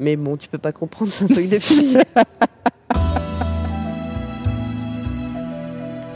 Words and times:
Mais 0.00 0.16
bon, 0.16 0.36
tu 0.36 0.48
peux 0.48 0.58
pas 0.58 0.72
comprendre, 0.72 1.12
c'est 1.12 1.24
un 1.24 1.28
truc 1.28 1.48
de 1.48 1.58
fille. 1.58 1.98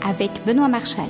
Avec 0.03 0.31
Benoît 0.45 0.67
Marchal. 0.67 1.09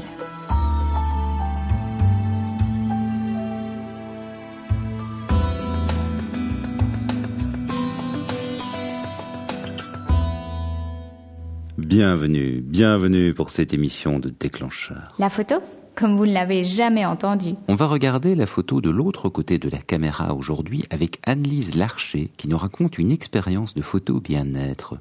Bienvenue, 11.78 12.62
bienvenue 12.62 13.34
pour 13.34 13.50
cette 13.50 13.74
émission 13.74 14.20
de 14.20 14.30
déclencheur. 14.30 15.08
La 15.18 15.30
photo? 15.30 15.56
Comme 16.00 16.16
vous 16.16 16.26
ne 16.26 16.32
l'avez 16.32 16.64
jamais 16.64 17.06
entendu. 17.06 17.56
On 17.68 17.76
va 17.76 17.86
regarder 17.86 18.34
la 18.34 18.46
photo 18.46 18.80
de 18.80 18.90
l'autre 18.90 19.28
côté 19.28 19.58
de 19.58 19.70
la 19.70 19.80
caméra 19.80 20.34
aujourd'hui 20.34 20.86
avec 20.92 21.20
Anne-Lise 21.26 21.76
Larcher 21.76 22.32
qui 22.38 22.48
nous 22.48 22.58
raconte 22.58 22.98
une 22.98 23.12
expérience 23.12 23.74
de 23.74 23.82
photo 23.82 24.22
bien-être. 24.22 24.96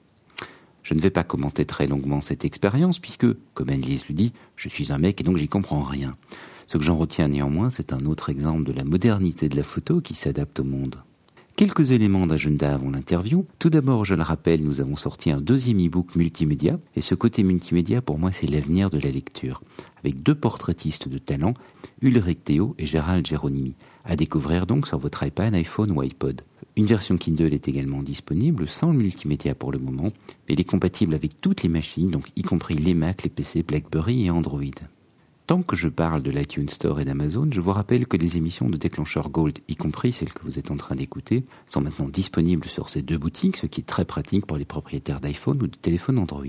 Je 0.83 0.95
ne 0.95 1.01
vais 1.01 1.11
pas 1.11 1.23
commenter 1.23 1.67
très 1.67 1.87
longuement 1.87 2.21
cette 2.21 2.45
expérience 2.45 2.99
puisque, 2.99 3.27
comme 3.55 3.69
Anne-Lise 3.69 4.07
lui 4.07 4.15
dit, 4.15 4.33
je 4.57 4.69
suis 4.69 4.91
un 4.91 4.99
mec 4.99 5.21
et 5.21 5.25
donc 5.25 5.37
j'y 5.37 5.47
comprends 5.47 5.83
rien. 5.83 6.17
Ce 6.67 6.79
que 6.79 6.85
j'en 6.85 6.97
retiens 6.97 7.29
néanmoins, 7.29 7.71
c'est 7.71 7.93
un 7.93 8.05
autre 8.05 8.29
exemple 8.29 8.65
de 8.65 8.73
la 8.73 8.83
modernité 8.83 9.49
de 9.49 9.57
la 9.57 9.63
photo 9.63 10.01
qui 10.01 10.15
s'adapte 10.15 10.59
au 10.59 10.65
monde. 10.65 10.97
Quelques 11.59 11.91
éléments 11.91 12.29
d'agenda 12.29 12.73
avant 12.73 12.93
l'interview. 12.93 13.45
Tout 13.59 13.69
d'abord, 13.69 14.05
je 14.05 14.15
le 14.15 14.23
rappelle, 14.23 14.63
nous 14.63 14.81
avons 14.81 14.95
sorti 14.95 15.33
un 15.33 15.41
deuxième 15.41 15.85
e-book 15.85 16.15
multimédia, 16.15 16.79
et 16.95 17.01
ce 17.01 17.17
côté 17.17 17.43
multimédia, 17.43 18.01
pour 18.01 18.17
moi, 18.17 18.31
c'est 18.31 18.47
l'avenir 18.47 18.91
de 18.91 19.01
la 19.01 19.11
lecture, 19.11 19.61
avec 19.99 20.23
deux 20.23 20.37
portraitistes 20.37 21.09
de 21.09 21.19
talent, 21.19 21.55
Ulrich 22.01 22.45
Théo 22.45 22.77
et 22.79 22.87
Gérald 22.87 23.27
Geronimi, 23.27 23.75
à 24.05 24.15
découvrir 24.15 24.69
donc 24.69 24.87
sur 24.87 24.99
votre 24.99 25.27
iPad, 25.27 25.53
iPhone 25.53 25.91
ou 25.91 26.01
iPod. 26.01 26.43
Une 26.77 26.87
version 26.87 27.17
Kindle 27.17 27.53
est 27.53 27.67
également 27.67 28.05
disponible 28.05 28.69
sans 28.69 28.93
le 28.93 28.99
multimédia 28.99 29.57
pour 29.57 29.73
le 29.73 29.81
moment, 29.81 30.13
mais 30.47 30.55
elle 30.55 30.61
est 30.61 30.65
compatible 30.65 31.13
avec 31.13 31.41
toutes 31.41 31.65
les 31.65 31.69
machines, 31.69 32.13
donc 32.13 32.29
y 32.37 32.43
compris 32.43 32.77
les 32.77 32.95
Mac, 32.95 33.25
les 33.25 33.31
PC, 33.31 33.65
BlackBerry 33.65 34.27
et 34.27 34.31
Android. 34.31 34.63
Tant 35.49 35.63
que 35.63 35.77
je 35.77 35.89
parle 35.89 36.23
de 36.23 36.31
l'iTunes 36.31 36.69
Store 36.69 37.01
et 37.01 37.07
d'Amazon, 37.07 37.49
je 37.51 37.63
vous 37.63 37.73
rappelle 37.73 38.07
que 38.07 38.19
les 38.19 38.37
émissions 38.37 38.69
de 38.69 38.77
Déclencheur 38.77 39.31
Gold, 39.31 39.61
y 39.67 39.77
compris 39.77 40.13
celles 40.13 40.35
que 40.35 40.43
vous 40.45 40.59
êtes 40.59 40.71
en 40.71 40.77
train 40.77 40.95
d'écouter, 40.95 41.43
sont 41.67 41.81
maintenant 41.81 42.07
disponibles 42.07 42.69
sur 42.69 42.91
ces 42.91 43.01
deux 43.01 43.17
boutiques, 43.17 43.57
ce 43.57 43.65
qui 43.65 43.81
est 43.81 43.85
très 43.85 44.05
pratique 44.05 44.45
pour 44.45 44.59
les 44.59 44.67
propriétaires 44.67 45.21
d'iPhone 45.21 45.63
ou 45.63 45.67
de 45.67 45.75
téléphone 45.75 46.19
Android. 46.19 46.45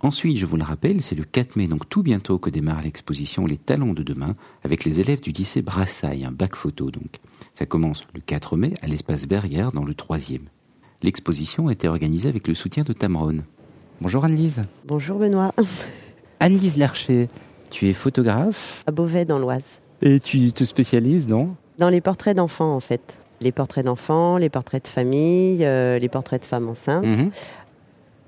Ensuite, 0.00 0.36
je 0.36 0.44
vous 0.44 0.58
le 0.58 0.62
rappelle, 0.62 1.00
c'est 1.00 1.14
le 1.14 1.24
4 1.24 1.56
mai, 1.56 1.68
donc 1.68 1.88
tout 1.88 2.02
bientôt, 2.02 2.38
que 2.38 2.50
démarre 2.50 2.82
l'exposition 2.82 3.46
Les 3.46 3.56
Talents 3.56 3.94
de 3.94 4.02
demain 4.02 4.34
avec 4.62 4.84
les 4.84 5.00
élèves 5.00 5.22
du 5.22 5.30
lycée 5.30 5.62
Brassailles, 5.62 6.26
un 6.26 6.30
bac 6.30 6.54
photo 6.54 6.90
donc. 6.90 7.20
Ça 7.54 7.64
commence 7.64 8.04
le 8.12 8.20
4 8.20 8.58
mai 8.58 8.74
à 8.82 8.88
l'espace 8.88 9.26
Berger 9.26 9.68
dans 9.72 9.86
le 9.86 9.94
3e. 9.94 10.40
L'exposition 11.02 11.68
a 11.68 11.72
été 11.72 11.88
organisée 11.88 12.28
avec 12.28 12.46
le 12.46 12.54
soutien 12.54 12.82
de 12.82 12.92
Tamron. 12.92 13.42
Bonjour 14.02 14.22
Anne-Lise. 14.22 14.60
Bonjour 14.84 15.18
Benoît. 15.18 15.54
Anne-Lise 16.40 16.76
Larcher, 16.76 17.28
tu 17.70 17.88
es 17.88 17.92
photographe 17.92 18.82
À 18.86 18.90
Beauvais 18.92 19.24
dans 19.24 19.38
l'Oise. 19.38 19.80
Et 20.02 20.20
tu 20.20 20.52
te 20.52 20.64
spécialises 20.64 21.26
dans 21.26 21.54
Dans 21.78 21.88
les 21.88 22.00
portraits 22.00 22.36
d'enfants 22.36 22.74
en 22.74 22.80
fait. 22.80 23.00
Les 23.40 23.52
portraits 23.52 23.84
d'enfants, 23.84 24.36
les 24.36 24.48
portraits 24.48 24.82
de 24.84 24.88
famille, 24.88 25.64
euh, 25.64 25.98
les 25.98 26.08
portraits 26.08 26.40
de 26.40 26.46
femmes 26.46 26.68
enceintes. 26.68 27.04
Mhm. 27.04 27.30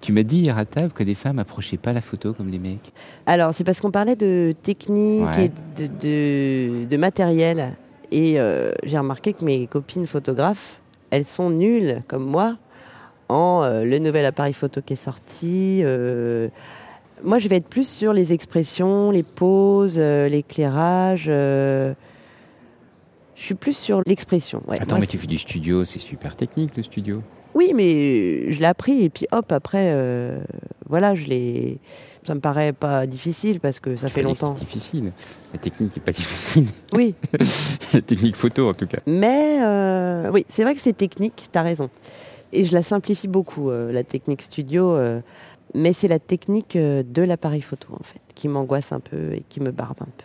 Tu 0.01 0.13
m'as 0.13 0.23
dit 0.25 0.39
hier 0.41 0.59
à 0.59 0.65
table 0.65 0.91
que 0.93 1.03
les 1.03 1.15
femmes 1.15 1.39
approchaient 1.39 1.79
pas 1.79 1.93
la 1.93 2.01
photo 2.01 2.33
comme 2.33 2.51
les 2.51 2.59
mecs. 2.59 2.93
Alors 3.25 3.55
c'est 3.55 3.65
parce 3.65 3.81
qu'on 3.81 3.91
parlait 3.91 4.17
de 4.17 4.55
technique 4.63 5.27
Ouais. 5.37 5.47
et 5.47 5.51
de, 5.83 5.87
de- 5.87 6.85
de 6.87 6.97
matériel. 6.97 7.73
Et 8.13 8.39
euh, 8.39 8.73
j'ai 8.85 8.99
remarqué 8.99 9.33
que 9.33 9.45
mes 9.45 9.67
copines 9.67 10.07
photographes, 10.07 10.81
elles 11.11 11.25
sont 11.25 11.51
nulles 11.51 12.03
comme 12.09 12.25
moi 12.25 12.57
en 13.29 13.63
euh, 13.65 13.85
le 13.85 13.99
nouvel 13.99 14.25
appareil 14.27 14.53
photo 14.53 14.81
qui 14.83 14.93
est 14.93 14.97
sorti. 14.97 15.81
euh, 15.83 16.49
moi 17.25 17.39
je 17.39 17.49
vais 17.49 17.57
être 17.57 17.69
plus 17.69 17.89
sur 17.89 18.13
les 18.13 18.33
expressions, 18.33 19.11
les 19.11 19.23
poses, 19.23 19.97
euh, 19.99 20.29
l'éclairage. 20.29 21.27
euh, 21.29 21.95
je 23.35 23.43
suis 23.43 23.55
plus 23.55 23.77
sur 23.77 24.01
l'expression. 24.07 24.63
ouais. 24.67 24.81
Attends, 24.81 24.95
Moi, 24.97 25.01
mais 25.01 25.07
tu 25.07 25.19
fais 25.19 25.27
du 25.27 25.37
studio, 25.39 25.85
c'est 25.85 25.99
super 25.99 26.37
technique 26.37 26.75
le 26.77 26.83
studio. 26.83 27.23
Oui, 27.55 27.73
mais 27.75 28.51
je 28.53 28.59
l'ai 28.61 28.67
appris 28.67 29.03
et 29.05 29.11
puis 29.11 29.27
hop, 29.33 29.51
après, 29.53 29.91
euh, 29.93 30.39
voilà, 30.89 31.15
je 31.15 31.27
l'ai. 31.27 31.79
Ça 32.27 32.35
me 32.35 32.41
paraît 32.41 32.73
pas 32.73 33.07
difficile 33.07 33.61
parce 33.61 33.79
que 33.79 33.95
ça 33.97 34.09
Je 34.09 34.13
fait 34.13 34.23
longtemps. 34.23 34.55
C'est 34.57 34.65
difficile. 34.65 35.13
La 35.53 35.59
technique 35.59 35.95
n'est 35.97 36.03
pas 36.03 36.13
difficile. 36.13 36.67
Oui, 36.93 37.15
la 37.95 38.01
technique 38.01 38.37
photo 38.37 38.69
en 38.69 38.75
tout 38.75 38.87
cas. 38.87 38.99
mais 39.07 39.59
euh, 39.63 40.31
oui, 40.33 40.45
c'est 40.49 40.63
vrai 40.65 40.75
que 40.75 40.81
c'est 40.81 40.97
technique, 40.97 41.49
tu 41.53 41.59
as 41.59 41.63
raison. 41.63 41.89
Et 42.53 42.65
je 42.65 42.73
la 42.75 42.83
simplifie 42.83 43.29
beaucoup, 43.29 43.71
euh, 43.71 43.93
la 43.93 44.03
technique 44.03 44.43
studio, 44.43 44.97
mais 45.75 45.93
c'est 45.93 46.09
la 46.09 46.19
technique 46.19 46.77
euh, 46.77 47.03
de 47.07 47.23
l'appareil 47.23 47.63
photo 47.63 47.89
en 47.93 48.03
fait, 48.03 48.21
qui 48.35 48.49
m'angoisse 48.49 48.93
un 48.93 49.01
peu 49.01 49.35
et 49.35 49.45
qui 49.49 49.61
me 49.61 49.71
barbe 49.71 49.99
un 50.01 50.07
peu. 50.17 50.25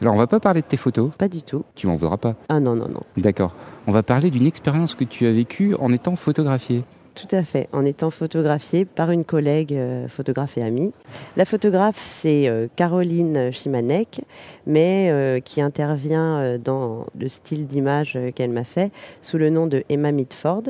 Alors 0.00 0.14
on 0.14 0.18
va 0.18 0.26
pas 0.26 0.40
parler 0.40 0.62
de 0.62 0.66
tes 0.66 0.76
photos. 0.76 1.10
Pas 1.16 1.28
du 1.28 1.42
tout. 1.42 1.64
Tu 1.74 1.86
m'en 1.86 1.96
voudras 1.96 2.16
pas. 2.16 2.34
Ah 2.48 2.60
non, 2.60 2.74
non, 2.74 2.88
non. 2.88 3.02
D'accord. 3.16 3.54
On 3.86 3.92
va 3.92 4.02
parler 4.02 4.30
d'une 4.30 4.46
expérience 4.46 4.94
que 4.94 5.04
tu 5.04 5.26
as 5.26 5.32
vécue 5.32 5.74
en 5.76 5.92
étant 5.92 6.16
photographié. 6.16 6.84
Tout 7.16 7.34
à 7.34 7.42
fait, 7.44 7.70
en 7.72 7.86
étant 7.86 8.10
photographiée 8.10 8.84
par 8.84 9.10
une 9.10 9.24
collègue 9.24 9.72
euh, 9.72 10.06
photographe 10.06 10.58
et 10.58 10.62
amie. 10.62 10.92
La 11.38 11.46
photographe, 11.46 11.96
c'est 11.98 12.46
euh, 12.46 12.66
Caroline 12.76 13.50
Chimanek, 13.52 14.20
mais 14.66 15.08
euh, 15.08 15.40
qui 15.40 15.62
intervient 15.62 16.58
dans 16.58 17.06
le 17.18 17.28
style 17.28 17.66
d'image 17.66 18.18
qu'elle 18.34 18.50
m'a 18.50 18.64
fait 18.64 18.92
sous 19.22 19.38
le 19.38 19.48
nom 19.48 19.66
de 19.66 19.82
Emma 19.88 20.12
Mitford, 20.12 20.64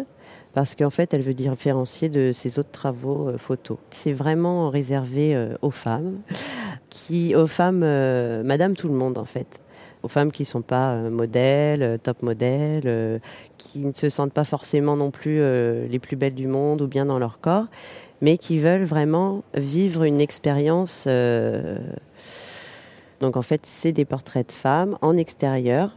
parce 0.56 0.74
qu'en 0.74 0.88
fait, 0.88 1.12
elle 1.12 1.20
veut 1.20 1.34
différencier 1.34 2.08
de 2.08 2.32
ses 2.32 2.58
autres 2.58 2.70
travaux 2.70 3.28
euh, 3.28 3.36
photos. 3.36 3.76
C'est 3.90 4.14
vraiment 4.14 4.70
réservé 4.70 5.34
euh, 5.34 5.54
aux 5.60 5.70
femmes, 5.70 6.20
qui, 6.88 7.34
aux 7.36 7.46
femmes, 7.46 7.82
euh, 7.84 8.42
Madame 8.42 8.74
Tout 8.74 8.88
le 8.88 8.94
Monde 8.94 9.18
en 9.18 9.26
fait. 9.26 9.60
Aux 10.02 10.08
femmes 10.08 10.32
qui 10.32 10.44
ne 10.44 10.46
sont 10.46 10.62
pas 10.62 10.96
modèles, 11.10 11.98
top 12.02 12.22
modèles, 12.22 13.20
qui 13.58 13.80
ne 13.80 13.92
se 13.92 14.08
sentent 14.08 14.32
pas 14.32 14.44
forcément 14.44 14.96
non 14.96 15.10
plus 15.10 15.40
les 15.88 15.98
plus 15.98 16.16
belles 16.16 16.34
du 16.34 16.46
monde 16.46 16.80
ou 16.80 16.86
bien 16.86 17.06
dans 17.06 17.18
leur 17.18 17.40
corps, 17.40 17.66
mais 18.20 18.38
qui 18.38 18.58
veulent 18.58 18.84
vraiment 18.84 19.42
vivre 19.54 20.04
une 20.04 20.20
expérience. 20.20 21.08
Donc 23.20 23.36
en 23.36 23.42
fait, 23.42 23.62
c'est 23.64 23.90
des 23.90 24.04
portraits 24.04 24.46
de 24.46 24.52
femmes 24.52 24.96
en 25.02 25.16
extérieur, 25.16 25.96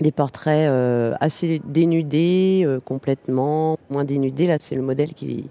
des 0.00 0.12
portraits 0.12 0.68
euh, 0.68 1.14
assez 1.20 1.60
dénudés, 1.64 2.62
euh, 2.64 2.80
complètement 2.80 3.78
moins 3.90 4.04
dénudés. 4.04 4.46
Là, 4.46 4.56
c'est 4.60 4.74
le 4.74 4.82
modèle 4.82 5.14
qu'il 5.14 5.44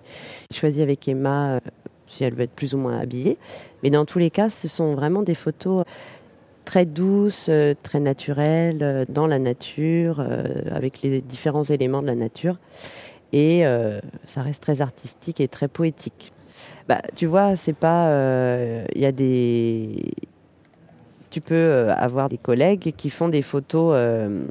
choisit 0.53 0.81
avec 0.81 1.07
Emma, 1.07 1.55
euh, 1.55 1.59
si 2.07 2.23
elle 2.23 2.33
veut 2.33 2.43
être 2.43 2.51
plus 2.51 2.73
ou 2.73 2.77
moins 2.77 2.99
habillée. 2.99 3.37
Mais 3.83 3.89
dans 3.89 4.05
tous 4.05 4.19
les 4.19 4.29
cas, 4.29 4.49
ce 4.49 4.67
sont 4.67 4.95
vraiment 4.95 5.21
des 5.21 5.35
photos 5.35 5.85
très 6.65 6.85
douces, 6.85 7.49
très 7.81 7.99
naturelles, 7.99 9.05
dans 9.09 9.25
la 9.25 9.39
nature, 9.39 10.23
avec 10.71 11.01
les 11.01 11.19
différents 11.21 11.63
éléments 11.63 12.03
de 12.03 12.07
la 12.07 12.15
nature. 12.15 12.57
Et 13.33 13.63
ça 14.27 14.43
reste 14.43 14.61
très 14.61 14.79
artistique 14.79 15.41
et 15.41 15.47
très 15.47 15.67
poétique. 15.67 16.31
Bah, 16.87 17.01
tu 17.15 17.25
vois, 17.25 17.55
c'est 17.55 17.73
pas. 17.73 18.11
Il 18.93 19.01
y 19.01 19.05
a 19.05 19.11
des. 19.11 20.11
Tu 21.29 21.41
peux 21.41 21.55
euh, 21.55 21.93
avoir 21.95 22.29
des 22.29 22.37
collègues 22.37 22.93
qui 22.97 23.09
font 23.09 23.29
des 23.29 23.41
photos 23.41 23.93
euh, 23.95 24.43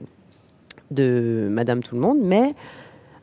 de 0.90 1.48
Madame 1.50 1.82
Tout 1.82 1.96
le 1.96 2.00
Monde, 2.00 2.18
mais 2.22 2.54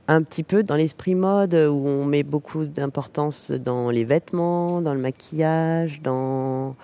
un 0.08 0.22
petit 0.22 0.44
peu 0.44 0.62
dans 0.62 0.76
l'esprit 0.76 1.16
mode 1.16 1.54
où 1.54 1.88
on 1.88 2.06
met 2.06 2.24
beaucoup 2.24 2.66
d'importance 2.66 3.52
dans 3.52 3.90
les 3.90 4.04
vêtements, 4.04 4.82
dans 4.82 4.94
le 4.94 5.00
maquillage, 5.00 6.02
dans. 6.02 6.76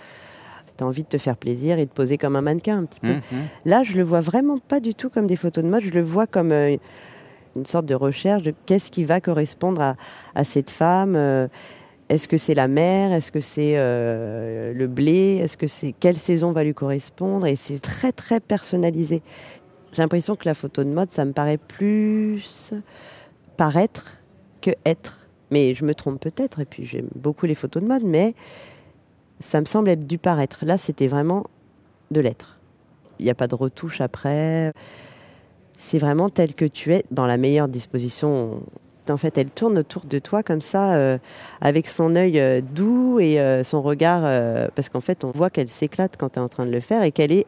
T'as 0.77 0.85
envie 0.85 1.03
de 1.03 1.09
te 1.09 1.17
faire 1.19 1.37
plaisir 1.37 1.77
et 1.77 1.85
de 1.85 1.91
poser 1.91 2.17
comme 2.17 2.35
un 2.35 2.41
mannequin 2.41 2.79
un 2.79 2.85
petit 2.85 3.01
peu. 3.01 3.13
Mhm. 3.13 3.43
Là, 3.65 3.83
je 3.83 3.95
le 3.97 4.03
vois 4.03 4.21
vraiment 4.21 4.57
pas 4.57 4.79
du 4.79 4.95
tout 4.95 5.09
comme 5.09 5.27
des 5.27 5.35
photos 5.35 5.63
de 5.63 5.69
mode. 5.69 5.83
Je 5.83 5.91
le 5.91 6.01
vois 6.01 6.25
comme 6.25 6.51
euh, 6.51 6.77
une 7.55 7.65
sorte 7.65 7.85
de 7.85 7.93
recherche 7.93 8.41
de 8.41 8.53
qu'est-ce 8.65 8.89
qui 8.89 9.03
va 9.03 9.21
correspondre 9.21 9.81
à, 9.81 9.95
à 10.33 10.43
cette 10.43 10.71
femme. 10.71 11.15
euh, 11.15 11.47
Est-ce 12.11 12.27
que 12.27 12.35
c'est 12.35 12.55
la 12.55 12.67
mer? 12.67 13.13
Est-ce 13.13 13.31
que 13.31 13.39
c'est 13.39 13.75
euh, 13.77 14.73
le 14.73 14.87
blé? 14.87 15.39
Est-ce 15.41 15.55
que 15.55 15.65
c'est 15.65 15.95
quelle 15.97 16.17
saison 16.17 16.51
va 16.51 16.65
lui 16.65 16.73
correspondre? 16.73 17.47
Et 17.47 17.55
c'est 17.55 17.79
très 17.79 18.11
très 18.11 18.41
personnalisé. 18.41 19.23
J'ai 19.93 20.01
l'impression 20.01 20.35
que 20.35 20.43
la 20.43 20.53
photo 20.53 20.83
de 20.83 20.89
mode, 20.89 21.09
ça 21.11 21.23
me 21.23 21.31
paraît 21.31 21.57
plus 21.57 22.73
paraître 23.55 24.17
que 24.59 24.71
être. 24.85 25.25
Mais 25.51 25.73
je 25.73 25.85
me 25.85 25.95
trompe 25.95 26.19
peut-être. 26.19 26.59
Et 26.59 26.65
puis 26.65 26.83
j'aime 26.83 27.07
beaucoup 27.15 27.45
les 27.45 27.55
photos 27.55 27.81
de 27.81 27.87
mode, 27.87 28.03
mais 28.03 28.35
ça 29.39 29.61
me 29.61 29.65
semble 29.65 29.87
être 29.87 30.05
du 30.05 30.17
paraître. 30.17 30.65
Là, 30.65 30.77
c'était 30.77 31.07
vraiment 31.07 31.45
de 32.11 32.19
l'être. 32.19 32.59
Il 33.19 33.23
n'y 33.23 33.31
a 33.31 33.35
pas 33.35 33.47
de 33.47 33.55
retouche 33.55 34.01
après. 34.01 34.73
C'est 35.77 35.97
vraiment 35.97 36.29
tel 36.29 36.55
que 36.55 36.65
tu 36.65 36.93
es, 36.93 37.05
dans 37.09 37.25
la 37.25 37.37
meilleure 37.37 37.69
disposition. 37.69 38.63
En 39.11 39.17
fait, 39.17 39.37
elle 39.37 39.49
tourne 39.49 39.77
autour 39.77 40.05
de 40.05 40.19
toi 40.19 40.43
comme 40.43 40.61
ça, 40.61 40.93
euh, 40.93 41.17
avec 41.61 41.87
son 41.87 42.15
œil 42.15 42.39
euh, 42.39 42.61
doux 42.61 43.19
et 43.19 43.39
euh, 43.39 43.63
son 43.63 43.81
regard, 43.81 44.21
parce 44.75 44.89
qu'en 44.89 45.01
fait, 45.01 45.23
on 45.23 45.31
voit 45.31 45.49
qu'elle 45.49 45.67
s'éclate 45.67 46.15
quand 46.17 46.29
tu 46.29 46.39
es 46.39 46.41
en 46.41 46.49
train 46.49 46.65
de 46.65 46.71
le 46.71 46.79
faire 46.79 47.03
et 47.03 47.11
qu'elle 47.11 47.31
est 47.31 47.45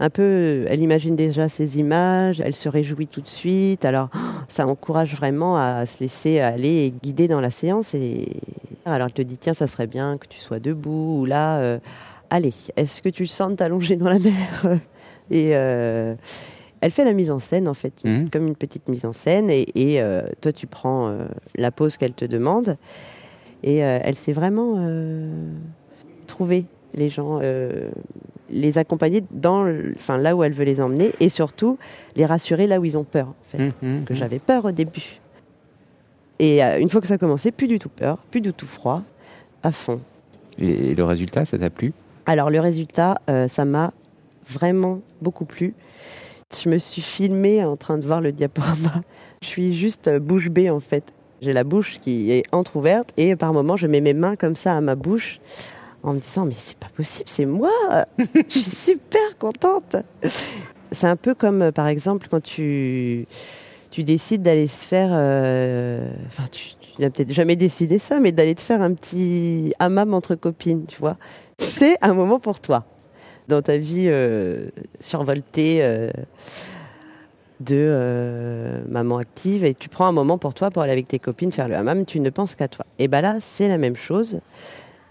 un 0.00 0.10
peu, 0.10 0.64
elle 0.68 0.80
imagine 0.80 1.16
déjà 1.16 1.48
ces 1.48 1.80
images, 1.80 2.40
elle 2.40 2.54
se 2.54 2.68
réjouit 2.68 3.08
tout 3.08 3.20
de 3.20 3.28
suite. 3.28 3.84
Alors, 3.84 4.10
ça 4.48 4.66
encourage 4.66 5.14
vraiment 5.14 5.56
à 5.56 5.86
se 5.86 5.98
laisser 6.00 6.38
aller 6.38 6.86
et 6.86 6.94
guider 7.02 7.26
dans 7.26 7.40
la 7.40 7.50
séance. 7.50 7.94
Et 7.94 8.28
alors, 8.84 9.06
elle 9.06 9.12
te 9.12 9.22
dit 9.22 9.36
tiens, 9.38 9.54
ça 9.54 9.66
serait 9.66 9.88
bien 9.88 10.18
que 10.18 10.28
tu 10.28 10.38
sois 10.38 10.60
debout 10.60 11.20
ou 11.20 11.24
là. 11.24 11.78
Allez, 12.30 12.54
est-ce 12.76 13.02
que 13.02 13.08
tu 13.08 13.26
sens 13.26 13.60
allongé 13.60 13.96
dans 13.96 14.08
la 14.08 14.18
mer? 14.18 14.78
Et 15.30 15.54
elle 16.80 16.90
fait 16.90 17.04
la 17.04 17.12
mise 17.12 17.30
en 17.30 17.38
scène 17.38 17.68
en 17.68 17.74
fait, 17.74 17.92
mmh. 18.04 18.30
comme 18.30 18.46
une 18.46 18.56
petite 18.56 18.88
mise 18.88 19.04
en 19.04 19.12
scène. 19.12 19.50
Et, 19.50 19.66
euh, 19.76 20.22
toi, 20.40 20.52
tu 20.52 20.66
prends 20.66 21.16
la 21.56 21.70
pause 21.70 21.96
qu'elle 21.96 22.14
te 22.14 22.24
demande. 22.24 22.76
Et 23.64 23.78
elle 23.78 24.14
s'est 24.14 24.32
vraiment 24.32 24.76
trouvée 26.26 26.66
les 26.94 27.08
gens, 27.08 27.40
euh, 27.42 27.90
les 28.50 28.78
accompagner 28.78 29.22
dans, 29.30 29.66
enfin 29.96 30.18
là 30.18 30.36
où 30.36 30.44
elle 30.44 30.52
veut 30.52 30.64
les 30.64 30.80
emmener, 30.80 31.12
et 31.20 31.28
surtout 31.28 31.78
les 32.16 32.26
rassurer 32.26 32.66
là 32.66 32.80
où 32.80 32.84
ils 32.84 32.96
ont 32.96 33.04
peur. 33.04 33.28
En 33.28 33.34
fait, 33.50 33.58
mmh, 33.58 33.66
mmh, 33.66 33.94
parce 33.94 34.04
que 34.04 34.14
j'avais 34.14 34.38
peur 34.38 34.64
au 34.66 34.72
début. 34.72 35.20
Et 36.38 36.62
euh, 36.62 36.78
une 36.78 36.88
fois 36.88 37.00
que 37.00 37.06
ça 37.06 37.14
a 37.14 37.18
commencé, 37.18 37.50
plus 37.50 37.68
du 37.68 37.78
tout 37.78 37.88
peur, 37.88 38.18
plus 38.30 38.40
du 38.40 38.52
tout 38.52 38.66
froid, 38.66 39.02
à 39.62 39.72
fond. 39.72 40.00
Et, 40.58 40.94
le 40.94 41.04
résultat, 41.04 41.44
ça 41.44 41.58
t'a 41.58 41.70
plu? 41.70 41.92
Alors 42.26 42.50
le 42.50 42.60
résultat, 42.60 43.20
euh, 43.28 43.48
ça 43.48 43.64
m'a 43.64 43.92
vraiment 44.48 45.00
beaucoup 45.20 45.44
plu. 45.44 45.74
Je 46.56 46.70
me 46.70 46.78
suis 46.78 47.02
filmée 47.02 47.62
en 47.62 47.76
train 47.76 47.98
de 47.98 48.06
voir 48.06 48.20
le 48.20 48.32
diaporama. 48.32 49.02
Je 49.42 49.46
suis 49.46 49.74
juste 49.74 50.08
bouche 50.18 50.48
bée 50.48 50.70
en 50.70 50.80
fait. 50.80 51.04
J'ai 51.42 51.52
la 51.52 51.62
bouche 51.62 51.98
qui 52.00 52.32
est 52.32 52.42
entrouverte 52.52 53.12
et 53.16 53.36
par 53.36 53.52
moments 53.52 53.76
je 53.76 53.86
mets 53.86 54.00
mes 54.00 54.14
mains 54.14 54.34
comme 54.34 54.56
ça 54.56 54.76
à 54.76 54.80
ma 54.80 54.94
bouche 54.94 55.40
en 56.02 56.14
me 56.14 56.20
disant 56.20 56.46
mais 56.46 56.54
c'est 56.56 56.78
pas 56.78 56.88
possible, 56.96 57.28
c'est 57.28 57.44
moi, 57.44 57.70
je 58.18 58.58
suis 58.58 58.62
super 58.62 59.38
contente. 59.38 59.96
C'est 60.90 61.06
un 61.06 61.16
peu 61.16 61.34
comme 61.34 61.62
euh, 61.62 61.72
par 61.72 61.86
exemple 61.86 62.28
quand 62.30 62.42
tu 62.42 63.26
tu 63.90 64.04
décides 64.04 64.42
d'aller 64.42 64.68
se 64.68 64.86
faire, 64.86 65.10
euh, 65.12 66.10
enfin 66.26 66.44
tu, 66.50 66.74
n'as 66.98 67.10
peut-être 67.10 67.32
jamais 67.32 67.56
décidé 67.56 67.98
ça, 67.98 68.20
mais 68.20 68.32
d'aller 68.32 68.54
te 68.54 68.60
faire 68.60 68.82
un 68.82 68.94
petit 68.94 69.72
hammam 69.78 70.14
entre 70.14 70.34
copines, 70.34 70.86
tu 70.86 70.98
vois. 70.98 71.16
C'est 71.58 71.96
un 72.00 72.14
moment 72.14 72.40
pour 72.40 72.60
toi 72.60 72.84
dans 73.48 73.62
ta 73.62 73.78
vie 73.78 74.06
euh, 74.08 74.68
survoltée. 75.00 75.82
de 77.60 78.82
maman 78.88 79.18
active 79.18 79.64
et 79.64 79.74
tu 79.74 79.88
prends 79.88 80.06
un 80.06 80.12
moment 80.12 80.38
pour 80.38 80.54
toi 80.54 80.70
pour 80.70 80.82
aller 80.82 80.92
avec 80.92 81.08
tes 81.08 81.18
copines 81.18 81.50
faire 81.50 81.66
le 81.66 81.74
hammam, 81.74 82.04
tu 82.04 82.20
ne 82.20 82.30
penses 82.30 82.54
qu'à 82.54 82.68
toi. 82.68 82.86
Et 83.00 83.08
bien 83.08 83.20
là, 83.20 83.38
c'est 83.40 83.66
la 83.66 83.78
même 83.78 83.96
chose 83.96 84.40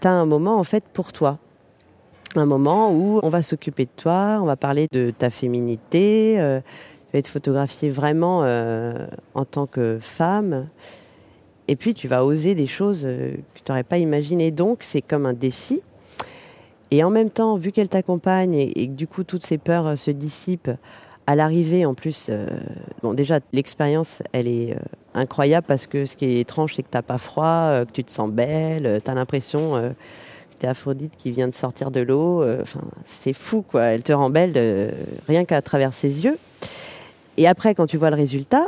tu 0.00 0.06
as 0.06 0.12
un 0.12 0.26
moment 0.26 0.58
en 0.58 0.64
fait 0.64 0.84
pour 0.92 1.12
toi. 1.12 1.38
Un 2.36 2.46
moment 2.46 2.92
où 2.92 3.20
on 3.22 3.28
va 3.30 3.42
s'occuper 3.42 3.86
de 3.86 3.90
toi, 3.96 4.38
on 4.40 4.44
va 4.44 4.56
parler 4.56 4.86
de 4.92 5.10
ta 5.16 5.30
féminité, 5.30 6.36
euh, 6.38 6.60
tu 6.60 7.12
vas 7.12 7.18
être 7.20 7.28
photographiée 7.28 7.88
vraiment 7.88 8.42
euh, 8.44 9.06
en 9.34 9.44
tant 9.44 9.66
que 9.66 9.98
femme. 10.00 10.68
Et 11.68 11.76
puis 11.76 11.94
tu 11.94 12.06
vas 12.06 12.24
oser 12.24 12.54
des 12.54 12.66
choses 12.66 13.02
euh, 13.04 13.32
que 13.54 13.60
tu 13.64 13.72
n'aurais 13.72 13.82
pas 13.82 13.98
imaginées. 13.98 14.50
Donc 14.50 14.78
c'est 14.82 15.02
comme 15.02 15.26
un 15.26 15.32
défi. 15.32 15.82
Et 16.90 17.04
en 17.04 17.10
même 17.10 17.30
temps, 17.30 17.56
vu 17.56 17.72
qu'elle 17.72 17.88
t'accompagne 17.88 18.54
et, 18.54 18.86
que 18.86 18.92
du 18.92 19.06
coup 19.06 19.24
toutes 19.24 19.44
ces 19.44 19.58
peurs 19.58 19.98
se 19.98 20.10
dissipent, 20.10 20.70
à 21.26 21.34
l'arrivée, 21.36 21.84
en 21.84 21.92
plus, 21.92 22.30
bon, 23.02 23.12
déjà, 23.12 23.40
l'expérience, 23.52 24.22
elle 24.32 24.48
est 24.48 24.74
incroyable 25.18 25.66
parce 25.66 25.86
que 25.86 26.06
ce 26.06 26.16
qui 26.16 26.24
est 26.24 26.40
étrange, 26.40 26.74
c'est 26.74 26.82
que 26.82 26.90
tu 26.90 26.96
n'as 26.96 27.02
pas 27.02 27.18
froid, 27.18 27.46
euh, 27.46 27.84
que 27.84 27.92
tu 27.92 28.04
te 28.04 28.10
sens 28.10 28.30
belle, 28.30 28.86
euh, 28.86 28.98
tu 29.04 29.10
as 29.10 29.14
l'impression 29.14 29.76
euh, 29.76 29.90
que 29.90 30.60
tu 30.60 30.66
es 30.66 30.68
Aphrodite 30.68 31.16
qui 31.16 31.30
vient 31.30 31.48
de 31.48 31.54
sortir 31.54 31.90
de 31.90 32.00
l'eau. 32.00 32.44
Enfin, 32.60 32.80
c'est 33.04 33.32
fou, 33.32 33.62
quoi. 33.62 33.82
Elle 33.82 34.02
te 34.02 34.12
rend 34.12 34.30
belle 34.30 34.92
rien 35.28 35.44
qu'à 35.44 35.60
travers 35.62 35.92
ses 35.92 36.24
yeux. 36.24 36.38
Et 37.36 37.46
après, 37.46 37.74
quand 37.74 37.86
tu 37.86 37.96
vois 37.96 38.10
le 38.10 38.16
résultat, 38.16 38.66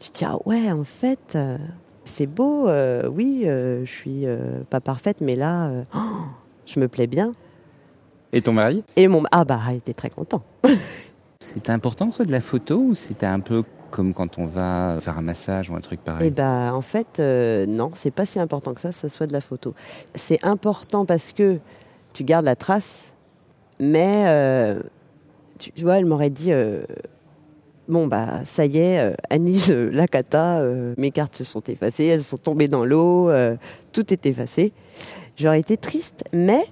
tu 0.00 0.10
te 0.10 0.18
dis, 0.18 0.24
ah 0.24 0.38
ouais, 0.46 0.70
en 0.70 0.84
fait, 0.84 1.36
c'est 2.04 2.26
beau, 2.26 2.68
oui, 3.10 3.42
je 3.44 3.84
suis 3.84 4.24
pas 4.70 4.80
parfaite, 4.80 5.18
mais 5.20 5.36
là, 5.36 5.70
je 6.72 6.80
me 6.80 6.88
plais 6.88 7.06
bien. 7.06 7.32
Et 8.32 8.42
ton 8.42 8.52
mari? 8.52 8.84
Et 8.96 9.08
mon 9.08 9.22
ah 9.32 9.44
bah 9.44 9.60
il 9.70 9.76
était 9.76 9.94
très 9.94 10.10
content. 10.10 10.42
c'était 11.40 11.72
important 11.72 12.12
ça 12.12 12.24
de 12.24 12.30
la 12.30 12.40
photo 12.40 12.78
ou 12.78 12.94
c'était 12.94 13.26
un 13.26 13.40
peu 13.40 13.64
comme 13.90 14.14
quand 14.14 14.38
on 14.38 14.46
va 14.46 14.98
faire 15.00 15.18
un 15.18 15.22
massage 15.22 15.68
ou 15.68 15.74
un 15.74 15.80
truc 15.80 16.00
pareil? 16.00 16.28
Eh 16.28 16.30
ben, 16.30 16.72
en 16.72 16.80
fait, 16.80 17.18
euh, 17.18 17.66
non, 17.66 17.90
c'est 17.94 18.12
pas 18.12 18.24
si 18.24 18.38
important 18.38 18.72
que 18.72 18.80
ça, 18.80 18.92
ça 18.92 19.08
soit 19.08 19.26
de 19.26 19.32
la 19.32 19.40
photo. 19.40 19.74
C'est 20.14 20.38
important 20.44 21.04
parce 21.04 21.32
que 21.32 21.58
tu 22.12 22.24
gardes 22.24 22.44
la 22.44 22.56
trace, 22.56 23.10
mais 23.78 24.24
euh, 24.26 24.80
tu, 25.58 25.72
vois, 25.82 25.98
elle 25.98 26.06
m'aurait 26.06 26.30
dit 26.30 26.52
euh, 26.52 26.82
bon 27.88 28.06
bah 28.06 28.44
ça 28.44 28.64
y 28.64 28.78
est, 28.78 29.14
Anise 29.28 29.72
Lakata, 29.72 30.62
mes 30.96 31.10
cartes 31.10 31.36
se 31.36 31.44
sont 31.44 31.62
effacées, 31.62 32.04
elles 32.04 32.22
sont 32.22 32.36
tombées 32.36 32.68
dans 32.68 32.84
l'eau, 32.84 33.30
tout 33.92 34.12
est 34.12 34.26
effacé. 34.26 34.72
J'aurais 35.40 35.60
été 35.60 35.76
triste, 35.76 36.24
mais 36.32 36.64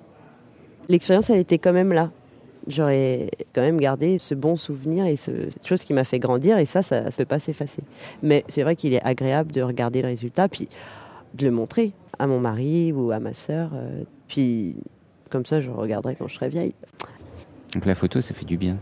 l'expérience 0.89 1.31
elle 1.31 1.39
était 1.39 1.59
quand 1.59 1.73
même 1.73 1.93
là 1.93 2.11
j'aurais 2.69 3.31
quand 3.55 3.63
même 3.63 3.81
gardé 3.81 4.19
ce 4.19 4.35
bon 4.35 4.57
souvenir 4.57 5.07
et 5.07 5.17
ce, 5.17 5.31
cette 5.51 5.67
chose 5.67 5.83
qui 5.83 5.93
m'a 5.93 6.05
fait 6.05 6.19
grandir 6.19 6.59
et 6.59 6.67
ça, 6.67 6.83
ça 6.83 7.05
ne 7.05 7.11
peut 7.11 7.25
pas 7.25 7.39
s'effacer. 7.39 7.83
Mais 8.23 8.45
c'est 8.49 8.63
vrai 8.63 8.77
qu'il 8.77 8.93
est 8.93 9.03
agréable 9.03 9.53
de 9.53 9.63
regarder 9.63 10.03
le 10.03 10.09
résultat, 10.09 10.49
puis 10.49 10.69
de 11.35 11.45
le 11.45 11.51
montrer 11.51 11.93
à 12.19 12.27
mon 12.27 12.39
mari 12.39 12.93
ou 12.93 13.11
à 13.11 13.21
ma 13.21 13.33
sœur. 13.33 13.71
Euh, 13.75 14.03
puis 14.29 14.77
comme 15.31 15.45
ça, 15.45 15.61
je 15.61 15.71
regarderai 15.71 16.15
quand 16.15 16.29
je 16.29 16.35
serai 16.35 16.49
vieille. 16.49 16.75
Donc 17.75 17.87
la 17.87 17.95
photo, 17.95 18.21
ça 18.21 18.35
fait 18.35 18.47
du 18.47 18.57
bien. 18.57 18.77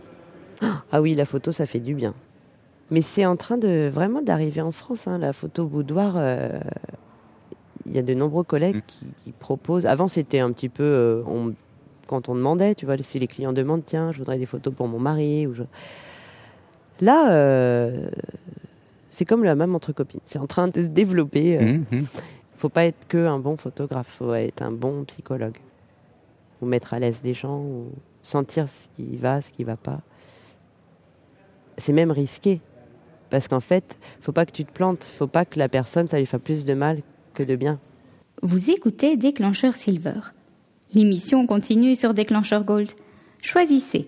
Ah 0.92 1.00
oui, 1.00 1.14
la 1.14 1.24
photo, 1.24 1.52
ça 1.52 1.66
fait 1.66 1.80
du 1.80 1.94
bien. 1.94 2.14
Mais 2.90 3.02
c'est 3.02 3.26
en 3.26 3.36
train 3.36 3.58
de 3.58 3.90
vraiment 3.92 4.22
d'arriver 4.22 4.60
en 4.60 4.70
France, 4.70 5.08
hein, 5.08 5.18
la 5.18 5.32
photo 5.32 5.66
boudoir. 5.66 6.14
Euh, 6.16 6.50
il 7.86 7.94
y 7.94 7.98
a 7.98 8.02
de 8.02 8.14
nombreux 8.14 8.44
collègues 8.44 8.76
mm. 8.76 9.08
qui, 9.24 9.32
proposent. 9.32 9.86
Avant, 9.86 10.08
c'était 10.08 10.40
un 10.40 10.52
petit 10.52 10.68
peu, 10.68 10.82
euh, 10.82 11.22
quand 12.06 12.28
on 12.28 12.34
demandait, 12.34 12.74
tu 12.74 12.86
vois, 12.86 12.96
si 12.98 13.18
les 13.18 13.26
clients 13.26 13.52
demandent, 13.52 13.84
tiens, 13.84 14.12
je 14.12 14.18
voudrais 14.18 14.38
des 14.38 14.46
photos 14.46 14.74
pour 14.74 14.88
mon 14.88 14.98
mari. 14.98 15.46
Ou 15.46 15.54
Là, 17.00 17.30
euh, 17.32 18.08
c'est 19.10 19.24
comme 19.24 19.44
la 19.44 19.54
même 19.54 19.74
entre 19.74 19.92
copines. 19.92 20.20
C'est 20.26 20.38
en 20.38 20.46
train 20.46 20.68
de 20.68 20.82
se 20.82 20.86
développer. 20.86 21.44
Il 21.44 21.56
euh. 21.56 21.60
ne 21.60 21.78
mmh, 21.78 21.84
mmh. 21.90 22.06
faut 22.56 22.68
pas 22.68 22.84
être 22.84 23.06
que 23.08 23.26
un 23.26 23.38
bon 23.38 23.56
photographe, 23.56 24.08
faut 24.18 24.34
être 24.34 24.62
un 24.62 24.72
bon 24.72 25.04
psychologue. 25.04 25.58
Ou 26.62 26.66
mettre 26.66 26.94
à 26.94 26.98
l'aise 26.98 27.20
les 27.22 27.34
gens, 27.34 27.58
ou 27.58 27.90
sentir 28.22 28.68
ce 28.68 28.86
qui 28.96 29.16
va, 29.16 29.42
ce 29.42 29.50
qui 29.50 29.62
va 29.62 29.76
pas. 29.76 30.00
C'est 31.76 31.92
même 31.92 32.10
risqué. 32.10 32.60
Parce 33.28 33.48
qu'en 33.48 33.60
fait, 33.60 33.98
faut 34.20 34.32
pas 34.32 34.46
que 34.46 34.52
tu 34.52 34.64
te 34.64 34.72
plantes, 34.72 35.04
faut 35.18 35.26
pas 35.26 35.44
que 35.44 35.58
la 35.58 35.68
personne, 35.68 36.06
ça 36.06 36.18
lui 36.18 36.26
fasse 36.26 36.40
plus 36.40 36.64
de 36.64 36.74
mal 36.74 37.02
que 37.36 37.42
de 37.42 37.54
bien. 37.54 37.78
Vous 38.42 38.70
écoutez 38.70 39.16
Déclencheur 39.16 39.76
Silver 39.76 40.20
L'émission 40.94 41.46
continue 41.46 41.94
sur 41.94 42.14
Déclencheur 42.14 42.64
Gold. 42.64 42.90
Choisissez. 43.42 44.06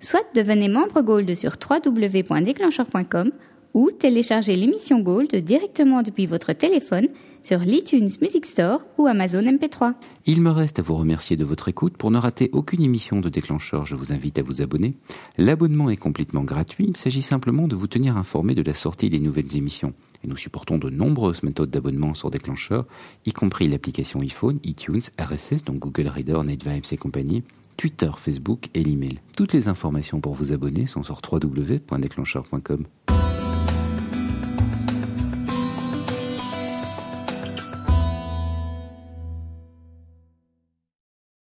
Soit 0.00 0.24
devenez 0.34 0.68
membre 0.68 1.02
Gold 1.02 1.34
sur 1.34 1.56
www.déclencheur.com 1.58 3.32
ou 3.74 3.90
téléchargez 3.90 4.56
l'émission 4.56 5.00
Gold 5.00 5.34
directement 5.36 6.02
depuis 6.02 6.26
votre 6.26 6.52
téléphone 6.52 7.08
sur 7.42 7.58
l'iTunes 7.58 8.08
Music 8.20 8.46
Store 8.46 8.80
ou 8.96 9.06
Amazon 9.06 9.42
MP3. 9.42 9.94
Il 10.26 10.40
me 10.40 10.50
reste 10.50 10.78
à 10.78 10.82
vous 10.82 10.96
remercier 10.96 11.36
de 11.36 11.44
votre 11.44 11.68
écoute. 11.68 11.96
Pour 11.96 12.10
ne 12.10 12.18
rater 12.18 12.50
aucune 12.52 12.82
émission 12.82 13.20
de 13.20 13.28
Déclencheur, 13.28 13.86
je 13.86 13.96
vous 13.96 14.12
invite 14.12 14.38
à 14.38 14.42
vous 14.42 14.62
abonner. 14.62 14.94
L'abonnement 15.36 15.90
est 15.90 15.96
complètement 15.96 16.44
gratuit. 16.44 16.86
Il 16.88 16.96
s'agit 16.96 17.22
simplement 17.22 17.66
de 17.68 17.74
vous 17.76 17.88
tenir 17.88 18.16
informé 18.16 18.54
de 18.54 18.62
la 18.62 18.74
sortie 18.74 19.10
des 19.10 19.20
nouvelles 19.20 19.56
émissions. 19.56 19.94
Et 20.24 20.28
nous 20.28 20.36
supportons 20.36 20.78
de 20.78 20.90
nombreuses 20.90 21.42
méthodes 21.42 21.70
d'abonnement 21.70 22.14
sur 22.14 22.30
déclencheur, 22.30 22.86
y 23.24 23.32
compris 23.32 23.68
l'application 23.68 24.20
iPhone, 24.20 24.58
iTunes, 24.64 25.02
RSS, 25.20 25.64
donc 25.64 25.78
Google 25.78 26.08
Reader, 26.08 26.42
NetVibes 26.44 26.84
et 26.90 26.96
compagnie, 26.96 27.44
Twitter, 27.76 28.10
Facebook 28.16 28.68
et 28.74 28.82
l'email. 28.82 29.20
Toutes 29.36 29.52
les 29.52 29.68
informations 29.68 30.20
pour 30.20 30.34
vous 30.34 30.52
abonner 30.52 30.86
sont 30.86 31.02
sur 31.02 31.20
www.déclencheur.com. 31.22 32.86